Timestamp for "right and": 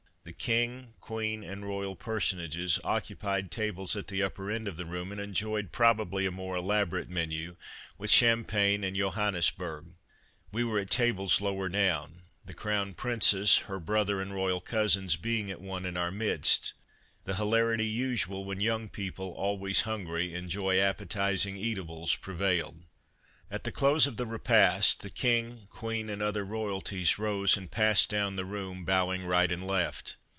29.25-29.67